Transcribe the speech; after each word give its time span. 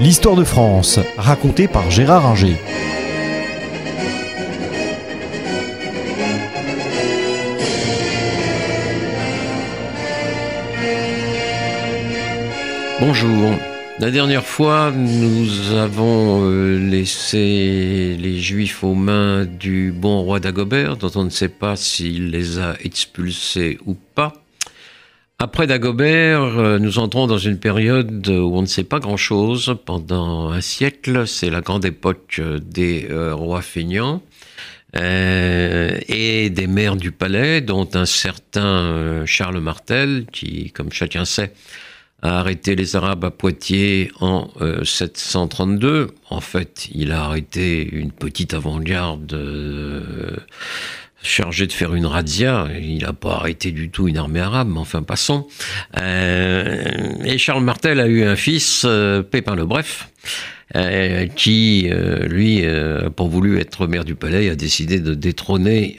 L'histoire 0.00 0.36
de 0.36 0.44
France, 0.44 1.00
racontée 1.16 1.66
par 1.66 1.90
Gérard 1.90 2.24
Inger. 2.24 2.54
Bonjour. 13.00 13.50
La 13.98 14.12
dernière 14.12 14.44
fois, 14.44 14.92
nous 14.92 15.72
avons 15.72 16.44
euh, 16.44 16.78
laissé 16.78 18.16
les 18.20 18.38
Juifs 18.38 18.84
aux 18.84 18.94
mains 18.94 19.46
du 19.46 19.90
bon 19.90 20.22
roi 20.22 20.38
Dagobert, 20.38 20.96
dont 20.96 21.10
on 21.16 21.24
ne 21.24 21.30
sait 21.30 21.48
pas 21.48 21.74
s'il 21.74 22.30
les 22.30 22.60
a 22.60 22.76
expulsés 22.84 23.78
ou 23.84 23.96
pas. 24.14 24.32
Après 25.40 25.68
Dagobert, 25.68 26.42
euh, 26.42 26.78
nous 26.80 26.98
entrons 26.98 27.28
dans 27.28 27.38
une 27.38 27.60
période 27.60 28.26
où 28.26 28.56
on 28.56 28.62
ne 28.62 28.66
sait 28.66 28.82
pas 28.82 28.98
grand-chose. 28.98 29.76
Pendant 29.86 30.50
un 30.50 30.60
siècle, 30.60 31.28
c'est 31.28 31.48
la 31.48 31.60
grande 31.60 31.84
époque 31.84 32.40
des 32.60 33.06
euh, 33.08 33.36
rois 33.36 33.62
feignants 33.62 34.20
euh, 34.96 35.96
et 36.08 36.50
des 36.50 36.66
maires 36.66 36.96
du 36.96 37.12
palais, 37.12 37.60
dont 37.60 37.88
un 37.94 38.04
certain 38.04 39.24
Charles 39.26 39.60
Martel, 39.60 40.26
qui, 40.32 40.72
comme 40.72 40.90
chacun 40.90 41.24
sait, 41.24 41.52
a 42.20 42.40
arrêté 42.40 42.74
les 42.74 42.96
Arabes 42.96 43.24
à 43.24 43.30
Poitiers 43.30 44.10
en 44.18 44.48
732. 44.82 46.08
En 46.30 46.40
fait, 46.40 46.88
il 46.92 47.12
a 47.12 47.22
arrêté 47.26 47.88
une 47.88 48.10
petite 48.10 48.54
avant-garde 48.54 49.36
chargé 51.22 51.66
de 51.66 51.72
faire 51.72 51.94
une 51.94 52.06
razzia. 52.06 52.68
Il 52.80 52.98
n'a 52.98 53.12
pas 53.12 53.34
arrêté 53.34 53.70
du 53.70 53.90
tout 53.90 54.08
une 54.08 54.16
armée 54.16 54.40
arabe, 54.40 54.68
mais 54.72 54.78
enfin 54.78 55.02
passons. 55.02 55.46
Euh, 55.98 56.82
et 57.24 57.38
Charles 57.38 57.64
Martel 57.64 58.00
a 58.00 58.06
eu 58.06 58.24
un 58.24 58.36
fils, 58.36 58.84
euh, 58.86 59.22
Pépin 59.22 59.54
le 59.54 59.64
Bref. 59.64 60.10
Euh, 60.76 61.28
qui, 61.28 61.88
lui, 62.28 62.62
pas 63.16 63.24
voulu 63.24 63.58
être 63.58 63.86
maire 63.86 64.04
du 64.04 64.14
palais, 64.14 64.50
a 64.50 64.54
décidé 64.54 65.00
de 65.00 65.14
détrôner 65.14 65.96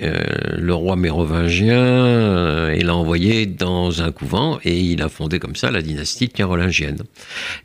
le 0.55 0.73
roi 0.75 0.95
mérovingien 0.95 2.69
et 2.69 2.81
l'a 2.81 2.95
envoyé 2.95 3.47
dans 3.47 4.03
un 4.03 4.11
couvent 4.11 4.59
et 4.63 4.79
il 4.79 5.01
a 5.01 5.09
fondé 5.09 5.39
comme 5.39 5.55
ça 5.55 5.71
la 5.71 5.81
dynastie 5.81 6.29
carolingienne. 6.29 6.99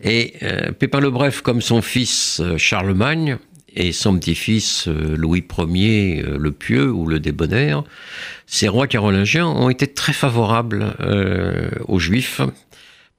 Et 0.02 0.32
Pépin 0.78 1.00
le 1.00 1.10
Bref, 1.10 1.42
comme 1.42 1.60
son 1.60 1.82
fils 1.82 2.40
Charlemagne, 2.56 3.36
et 3.74 3.92
son 3.92 4.18
petit-fils 4.18 4.88
euh, 4.88 5.16
Louis 5.16 5.44
Ier 5.58 6.22
euh, 6.22 6.38
le 6.38 6.52
Pieux 6.52 6.90
ou 6.90 7.06
le 7.06 7.18
Débonnaire, 7.18 7.84
ces 8.46 8.68
rois 8.68 8.86
carolingiens 8.86 9.46
ont 9.46 9.68
été 9.68 9.86
très 9.86 10.12
favorables 10.12 10.94
euh, 11.00 11.70
aux 11.86 11.98
Juifs, 11.98 12.40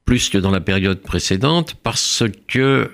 plus 0.06 0.30
que 0.30 0.38
dans 0.38 0.52
la 0.52 0.62
période 0.62 1.02
précédente, 1.02 1.76
parce 1.82 2.24
que 2.48 2.92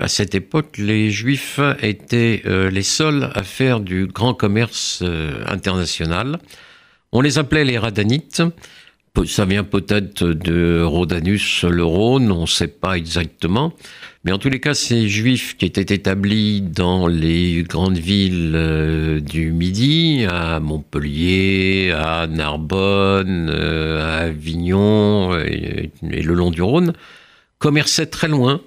à 0.00 0.06
cette 0.06 0.36
époque, 0.36 0.78
les 0.78 1.10
Juifs 1.10 1.58
étaient 1.80 2.44
les 2.46 2.82
seuls 2.84 3.32
à 3.34 3.42
faire 3.42 3.80
du 3.80 4.06
grand 4.06 4.32
commerce 4.32 5.02
international. 5.46 6.38
On 7.10 7.22
les 7.22 7.38
appelait 7.38 7.64
les 7.64 7.76
Radanites. 7.76 8.40
Ça 9.26 9.44
vient 9.44 9.62
peut-être 9.62 10.24
de 10.24 10.82
Rhodanus 10.82 11.64
le 11.64 11.84
Rhône, 11.84 12.32
on 12.32 12.42
ne 12.42 12.46
sait 12.46 12.66
pas 12.66 12.96
exactement. 12.96 13.74
Mais 14.24 14.32
en 14.32 14.38
tous 14.38 14.48
les 14.48 14.58
cas, 14.58 14.72
ces 14.72 15.06
juifs 15.08 15.56
qui 15.56 15.66
étaient 15.66 15.94
établis 15.94 16.62
dans 16.62 17.08
les 17.08 17.62
grandes 17.62 17.98
villes 17.98 18.52
euh, 18.54 19.20
du 19.20 19.52
Midi, 19.52 20.24
à 20.28 20.60
Montpellier, 20.60 21.92
à 21.94 22.26
Narbonne, 22.26 23.50
euh, 23.52 24.02
à 24.02 24.28
Avignon 24.28 25.36
et, 25.38 25.90
le 26.02 26.34
long 26.34 26.50
du 26.50 26.62
Rhône, 26.62 26.94
commerçaient 27.58 28.06
très 28.06 28.28
loin. 28.28 28.62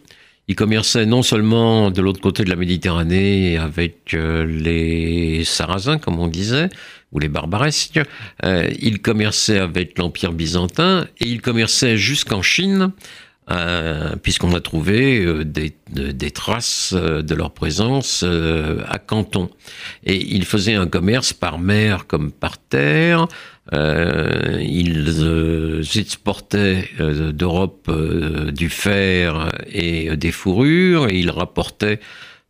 Ils 0.47 0.55
commerçaient 0.55 1.07
non 1.07 1.23
seulement 1.23 1.89
de 1.89 2.01
l'autre 2.01 2.21
côté 2.21 2.43
de 2.43 2.49
la 2.49 2.55
Méditerranée 2.55 3.57
avec 3.57 4.13
euh, 4.13 4.45
les 4.45 5.43
Sarrasins, 5.43 5.97
comme 5.97 6.19
on 6.19 6.27
disait, 6.27 6.69
ou 7.15 7.19
les 7.19 7.29
barbaresques, 7.29 8.01
ils 8.43 9.01
commerçaient 9.01 9.59
avec 9.59 9.97
l'Empire 9.97 10.33
byzantin 10.33 11.07
et 11.19 11.27
ils 11.27 11.41
commerçaient 11.41 11.97
jusqu'en 11.97 12.41
Chine 12.41 12.91
euh, 13.51 14.15
puisqu'on 14.15 14.55
a 14.55 14.59
trouvé 14.59 15.23
euh, 15.23 15.45
des, 15.45 16.31
traces 16.31 16.95
euh, 16.95 17.21
de 17.21 17.35
leur 17.35 17.51
présence 17.51 18.23
à 18.23 18.97
Canton. 18.97 19.49
Et 20.03 20.15
ils 20.15 20.45
faisaient 20.45 20.73
un 20.73 20.87
commerce 20.87 21.31
par 21.31 21.59
mer 21.59 22.07
comme 22.07 22.31
par 22.31 22.57
terre. 22.57 23.27
ils 23.71 25.83
exportaient 25.95 26.89
d'Europe 26.99 27.91
du 28.51 28.69
fer 28.69 29.49
et 29.71 30.17
des 30.17 30.31
fourrures, 30.31 31.09
et 31.09 31.19
ils 31.19 31.29
rapportaient 31.29 31.99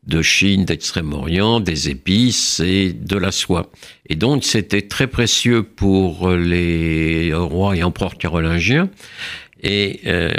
de 0.08 0.22
Chine, 0.22 0.66
d'Extrême-Orient, 0.66 1.60
des 1.60 1.90
épices 1.90 2.60
et 2.60 2.94
de 2.94 3.18
la 3.18 3.32
soie. 3.32 3.72
Et 4.08 4.16
donc 4.16 4.44
c'était 4.44 4.84
très 4.84 5.08
précieux 5.08 5.64
pour 5.64 6.30
les 6.32 7.34
rois 7.34 7.76
et 7.76 7.84
empereurs 7.84 8.18
carolingiens. 8.18 8.90
Et 9.62 10.02
euh, 10.06 10.32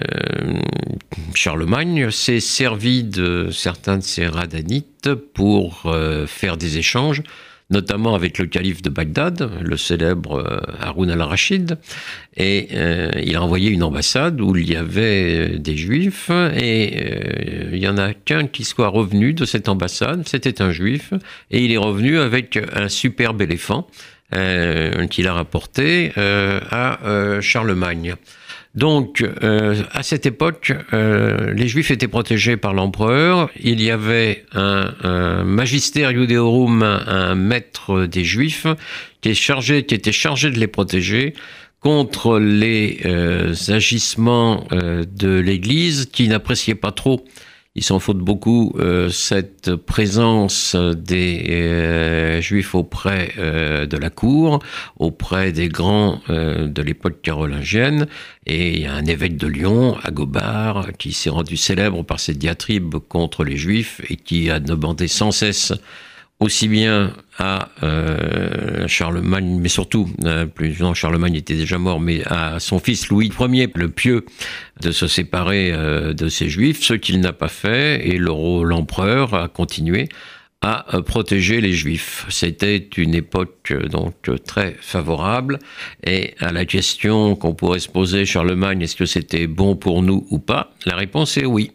Charlemagne 1.35 2.11
s'est 2.11 2.41
servi 2.41 3.03
de 3.03 3.49
certains 3.51 3.99
de 3.99 4.03
ses 4.03 4.27
radanites 4.27 5.15
pour 5.35 5.83
euh, 5.87 6.27
faire 6.27 6.57
des 6.57 6.79
échanges, 6.79 7.23
notamment 7.71 8.15
avec 8.15 8.39
le 8.39 8.47
calife 8.47 8.83
de 8.83 8.91
Bagdad, 8.91 9.51
le 9.61 9.77
célèbre 9.77 10.39
euh, 10.39 10.61
Haroun 10.81 11.11
al-Rachid. 11.11 11.79
Et 12.37 12.69
il 13.23 13.35
a 13.35 13.43
envoyé 13.43 13.71
une 13.71 13.83
ambassade 13.83 14.43
où 14.43 14.55
il 14.55 14.71
y 14.71 14.77
avait 14.77 15.59
des 15.59 15.75
juifs, 15.75 16.31
et 16.55 17.73
il 17.73 17.79
y 17.79 17.89
en 17.89 17.97
a 17.97 18.13
qu'un 18.13 18.47
qui 18.47 18.63
soit 18.63 18.89
revenu 18.89 19.33
de 19.33 19.47
cette 19.47 19.71
ambassade, 19.71 20.29
c'était 20.29 20.61
un 20.61 20.71
juif, 20.71 21.15
et 21.51 21.65
il 21.65 21.73
est 21.73 21.79
revenu 21.79 22.19
avec 22.19 22.59
un 22.75 22.91
superbe 22.91 23.41
éléphant 23.41 23.89
qu'il 25.09 25.29
a 25.29 25.33
rapporté 25.33 26.13
à 26.15 26.99
Charlemagne. 27.41 28.17
Donc, 28.77 29.27
euh, 29.43 29.83
à 29.93 30.03
cette 30.03 30.27
époque, 30.27 30.75
euh, 30.93 31.55
les 31.55 31.67
Juifs 31.67 31.91
étaient 31.91 32.09
protégés 32.09 32.59
par 32.59 32.75
l'empereur. 32.75 33.51
Il 33.59 33.83
y 33.83 33.91
avait 33.91 34.45
un, 34.53 34.95
un 35.03 35.45
magistère 35.45 36.13
judéorum, 36.13 36.83
un 36.83 37.35
maître 37.35 38.05
des 38.05 38.23
Juifs, 38.23 38.67
qui, 39.23 39.31
était 39.31 40.13
chargé 40.13 40.51
de 40.51 40.59
les 40.59 40.67
protéger 40.67 41.33
contre 41.81 42.39
les 42.39 43.01
euh, 43.07 43.55
agissements 43.69 44.67
de 44.71 45.39
l'Église, 45.39 46.07
qui 46.13 46.29
n'appréciait 46.29 46.75
pas 46.75 46.93
trop 46.93 47.25
il 47.77 47.85
s'en 47.85 47.99
faut 47.99 48.15
beaucoup 48.15 48.73
euh, 48.79 49.11
cette 49.11 49.77
présence 49.77 50.75
des 50.75 51.45
euh, 51.51 52.41
juifs 52.41 52.75
auprès 52.75 53.33
euh, 53.37 53.85
de 53.85 53.99
la 53.99 54.09
cour, 54.09 54.61
auprès 54.99 55.53
des 55.53 55.69
grands 55.69 56.21
de 56.29 56.83
l'époque 56.83 57.21
carolingienne. 57.21 58.07
Et 58.47 58.73
il 58.73 58.81
y 58.81 58.87
a 58.87 58.95
un 58.95 59.05
évêque 59.05 59.37
de 59.37 59.47
Lyon, 59.47 59.97
Agobard, 60.03 60.89
qui 60.99 61.13
s'est 61.13 61.29
rendu 61.29 61.59
célèbre 61.59 62.03
par 62.03 62.19
ses 62.19 62.35
diatribes 62.35 62.97
contre 62.97 63.45
les 63.45 63.57
juifs 63.59 64.01
et 64.09 64.17
qui 64.17 64.49
a 64.51 64.59
demandé 64.59 65.07
sans 65.07 65.31
cesse 65.31 65.75
aussi 66.41 66.69
bien 66.69 67.13
à 67.39 67.71
euh, 67.83 68.87
Charlemagne, 68.89 69.59
mais 69.61 69.69
surtout, 69.69 70.09
euh, 70.25 70.47
plus 70.47 70.79
non, 70.81 70.95
Charlemagne 70.95 71.35
était 71.35 71.55
déjà 71.55 71.79
mort, 71.79 72.01
mais 72.01 72.23
à 72.27 72.61
son 72.61 72.79
fils 72.79 73.09
Louis 73.09 73.31
Ier, 73.39 73.71
le 73.75 73.89
pieux, 73.89 74.25
de 74.81 74.91
se 74.91 75.07
séparer 75.07 75.73
euh, 75.73 76.13
de 76.13 76.29
ces 76.29 76.49
juifs, 76.49 76.83
ce 76.83 76.95
qu'il 76.95 77.21
n'a 77.21 77.33
pas 77.33 77.49
fait, 77.49 78.07
et 78.07 78.19
l'empereur 78.19 79.35
a 79.35 79.49
continué 79.49 80.09
à 80.63 80.87
protéger 81.05 81.61
les 81.61 81.73
juifs. 81.73 82.27
C'était 82.29 82.89
une 82.97 83.15
époque 83.15 83.75
donc 83.91 84.15
très 84.45 84.75
favorable 84.81 85.59
et 86.03 86.35
à 86.41 86.51
la 86.51 86.65
question 86.65 87.37
qu'on 87.37 87.55
pourrait 87.55 87.79
se 87.79 87.91
poser 87.91 88.25
Charlemagne 88.25 88.81
est-ce 88.81 88.97
que 88.97 89.07
c'était 89.07 89.47
bon 89.47 89.77
pour 89.77 90.03
nous 90.03 90.27
ou 90.31 90.39
pas 90.39 90.73
La 90.87 90.97
réponse 90.97 91.37
est 91.37 91.45
oui. 91.45 91.73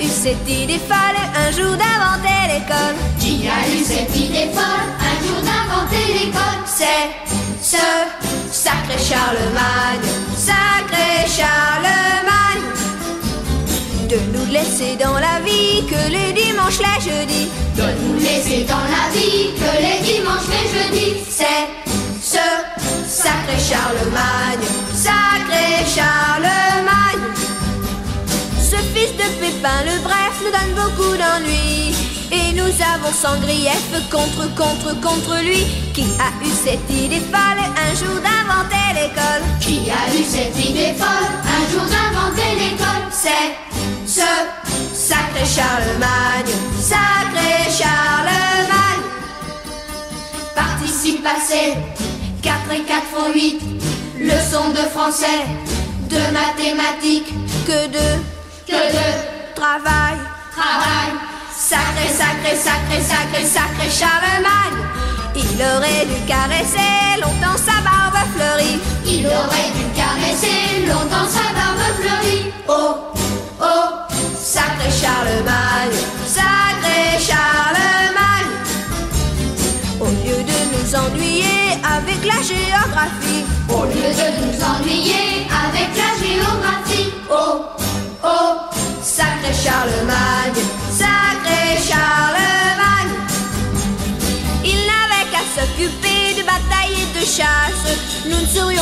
Cette 0.00 0.48
idée 0.48 0.78
folle 0.78 1.18
un 1.36 1.50
jour 1.50 1.76
d'inventer 1.76 2.40
l'école 2.48 2.96
Qui 3.18 3.48
a 3.48 3.68
eu 3.68 3.82
cette 3.84 4.14
idée 4.16 4.50
folle 4.52 4.88
un 5.00 5.26
jour 5.26 5.40
d'inventer 5.42 6.12
l'école? 6.12 6.62
C'est 6.66 7.10
ce 7.62 7.76
sacré 8.50 8.98
Charlemagne, 8.98 10.08
sacré 10.36 11.26
Charlemagne. 11.26 12.66
De 14.08 14.18
nous 14.36 14.52
laisser 14.52 14.96
dans 14.96 15.14
la 15.14 15.40
vie 15.44 15.86
que 15.86 16.10
les 16.10 16.32
dimanches, 16.32 16.80
les 16.80 17.00
jeudis. 17.10 17.48
De 17.76 17.82
nous 17.82 18.18
laisser 18.20 18.64
dans 18.64 18.86
la 18.96 19.08
vie 19.14 19.52
que 19.54 19.70
les 19.80 20.00
dimanches, 20.12 20.48
les 20.48 20.68
jeudis. 20.74 21.16
C'est 21.28 21.68
ce 22.22 22.44
sacré 23.08 23.58
Charlemagne, 23.58 24.66
sacré 24.92 25.84
Charlemagne. 25.86 27.41
Fils 28.94 29.12
de 29.16 29.28
Pépin 29.40 29.84
le 29.86 30.02
bref 30.02 30.34
nous 30.44 30.50
donne 30.50 30.74
beaucoup 30.84 31.16
d'ennuis. 31.16 31.94
Et 32.30 32.52
Et 32.52 32.52
nous 32.54 32.64
avons 32.64 33.12
sans 33.12 33.38
grief 33.40 33.90
contre, 34.10 34.54
contre, 34.54 34.98
contre 35.00 35.42
lui 35.42 35.66
Qui 35.92 36.04
a 36.18 36.30
eu 36.44 36.50
cette 36.50 36.90
idée 36.90 37.20
folle 37.20 37.62
un 37.76 37.94
jour 37.94 38.16
d'inventer 38.20 38.86
l'école. 38.94 39.42
Qui 39.60 39.90
a 39.90 40.14
eu 40.14 40.24
cette 40.24 40.58
idée 40.58 40.94
folle 40.98 41.32
un 41.44 41.72
jour 41.72 41.86
d'inventer 41.94 42.54
l'école. 42.58 43.04
C'est 43.10 43.56
ce 44.06 44.28
sacré 44.94 45.44
Charlemagne, 45.44 46.52
sacré 46.80 47.70
Charlemagne. 47.70 49.04
Participe 50.54 51.22
passé, 51.22 51.74
4 52.42 52.56
et 52.72 52.82
4 52.82 53.02
font 53.14 53.32
8 53.34 53.60
Leçon 54.20 54.70
de 54.70 54.88
français, 54.88 55.42
de 56.08 56.18
mathématiques 56.32 57.32
Que 57.66 57.88
de, 57.88 58.31
Que 58.72 58.78
de 58.78 59.54
travail 59.54 60.16
travail 60.50 61.12
Sacré, 61.54 62.08
sacré, 62.08 62.56
sacré, 62.56 63.02
sacré, 63.02 63.44
sacré 63.44 63.90
Charlemagne 63.90 64.80
Il 65.36 65.60
aurait 65.60 66.06
dû 66.06 66.18
caresser 66.26 67.20
longtemps 67.20 67.58
sa 67.58 67.82
barbe 67.84 68.16
fleurie. 68.34 68.80
Il 69.04 69.26
aurait 69.26 69.70
dû 69.76 69.84
caresser 69.94 70.86
longtemps 70.88 71.28
sa 71.28 71.52
barbe 71.52 71.84
fleurie. 72.00 72.50
Oh, 72.66 73.12
oh, 73.60 74.14
sacré 74.34 74.90
Charlemagne, 74.90 75.98
sacré 76.26 77.18
Charlemagne. 77.28 78.52
Au 80.00 80.06
lieu 80.06 80.42
de 80.50 80.58
nous 80.72 80.94
ennuyer 80.96 81.76
avec 81.84 82.24
la 82.24 82.40
géographie. 82.40 83.44
Au 83.68 83.84
lieu 83.84 84.10
de 84.20 84.28
nous 84.40 84.64
ennuyer 84.64 85.01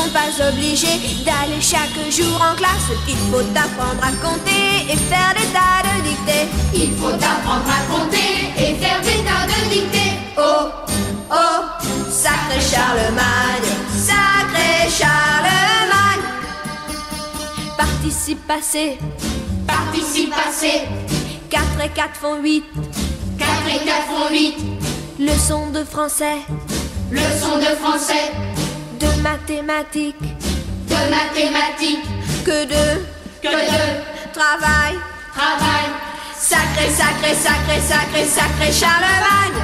Serions 0.01 0.13
pas 0.13 0.49
obligés 0.49 0.99
d'aller 1.25 1.61
chaque 1.61 2.11
jour 2.11 2.41
en 2.41 2.55
classe. 2.55 2.91
Il 3.09 3.17
faut 3.31 3.41
apprendre 3.55 4.03
à 4.03 4.13
compter 4.25 4.91
et 4.91 4.97
faire 4.97 5.35
des 5.35 5.47
tas 5.53 5.83
de 5.83 6.03
dictées. 6.03 6.49
Il 6.75 6.97
faut 6.97 7.09
apprendre 7.09 7.69
à 7.69 7.93
compter 7.93 8.49
et 8.57 8.75
faire 8.77 9.01
des 9.03 9.23
tas 9.25 9.47
de 9.47 9.69
dictées. 9.69 10.13
Oh, 10.39 10.69
oh, 11.31 11.87
sacré 12.11 12.61
Charlemagne, 12.61 13.71
sacré 13.93 14.89
Charlemagne. 14.89 16.25
Participe 17.77 18.47
passé, 18.47 18.99
Participe 19.67 20.31
passé, 20.31 20.83
4 21.51 21.65
et 21.85 21.89
4 21.91 22.15
font 22.15 22.43
8 22.43 22.65
4 23.39 23.51
et 23.69 23.85
4 23.85 24.03
font 24.07 24.31
8 24.31 24.55
Leçon 25.19 25.71
de 25.71 25.85
français, 25.85 26.37
Leçon 27.11 27.59
de 27.59 27.77
français, 27.77 28.33
de 29.21 29.29
mathématiques. 29.29 30.17
De 30.89 30.95
mathématiques 31.11 32.05
Que 32.45 32.65
de 32.65 33.01
Que 33.43 33.49
de 33.49 34.33
travail. 34.33 34.95
travail. 35.35 35.87
Sacré, 36.39 36.89
sacré, 36.91 37.35
sacré, 37.35 37.81
sacré, 37.81 38.25
sacré 38.25 38.73
Charlemagne. 38.73 39.59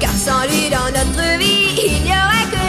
Car 0.00 0.10
sans 0.12 0.42
lui 0.48 0.70
dans 0.70 0.90
notre 0.98 1.38
vie, 1.38 1.68
il 1.86 2.02
n'y 2.04 2.10
aurait 2.10 2.48
que 2.50 2.61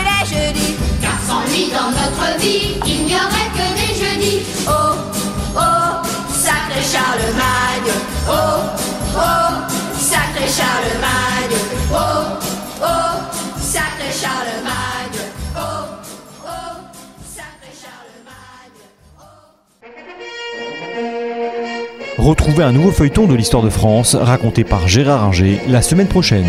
Retrouvez 22.24 22.64
un 22.64 22.72
nouveau 22.72 22.92
feuilleton 22.92 23.28
de 23.28 23.36
l'histoire 23.36 23.64
de 23.64 23.70
France 23.70 24.16
raconté 24.16 24.64
par 24.64 24.88
Gérard 24.88 25.26
Inger 25.26 25.60
la 25.68 25.82
semaine 25.82 26.08
prochaine. 26.08 26.48